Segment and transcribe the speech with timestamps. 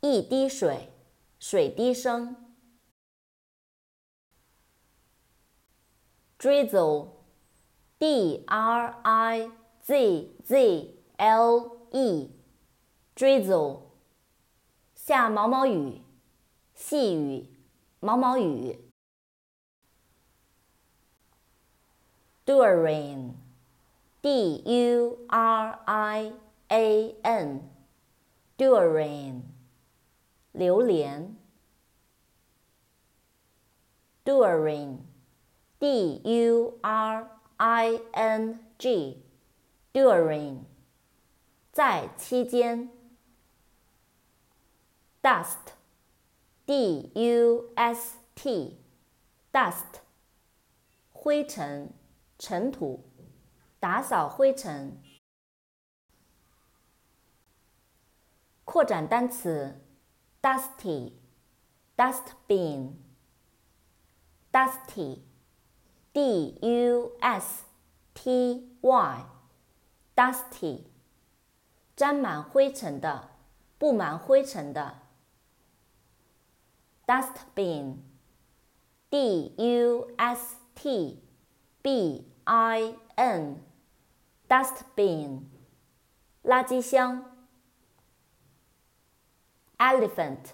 [0.00, 0.90] 一滴水，
[1.38, 2.36] 水滴声。
[6.38, 7.08] drizzle,
[7.98, 9.50] d r i
[9.82, 12.30] z z l e,
[13.16, 13.80] drizzle，
[14.94, 16.02] 下毛毛雨，
[16.74, 17.48] 细雨，
[18.00, 18.78] 毛毛雨。
[22.44, 23.32] during,
[24.22, 26.32] d u r i
[26.68, 27.70] a n,
[28.56, 29.42] during，
[30.56, 31.36] 榴莲。
[34.24, 34.98] during。
[35.78, 39.22] D U R I N G
[39.92, 40.60] during
[41.70, 42.90] 在期间。
[45.22, 45.74] Dust
[46.64, 48.78] D U S T
[49.52, 50.00] dust
[51.12, 51.92] 灰尘、
[52.38, 53.04] 尘土，
[53.78, 54.98] 打扫灰尘。
[58.64, 59.85] 扩展单词
[60.45, 61.13] ：dusty
[61.95, 62.95] dustbin
[64.51, 67.63] dusty。d u s
[68.13, 70.83] t y，dusty，
[71.95, 73.29] 沾满灰尘的，
[73.77, 75.03] 布满灰尘的。
[77.07, 81.23] dustbin，d u s t
[81.81, 85.43] b i n，dustbin，
[86.43, 87.34] 垃圾箱。
[89.77, 90.53] elephant，e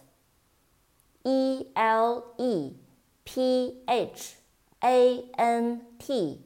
[1.73, 2.75] l e
[3.23, 6.45] p h。a n t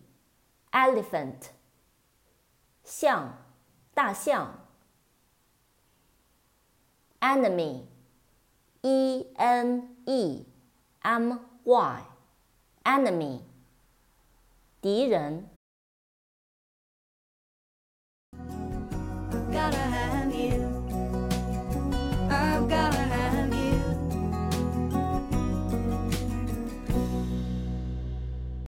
[0.72, 1.50] elephant
[2.84, 3.38] 象
[3.94, 4.68] 大象
[7.20, 7.86] enemy
[8.82, 10.46] e n e
[11.02, 12.04] m y
[12.84, 13.42] enemy
[14.82, 15.50] 敌人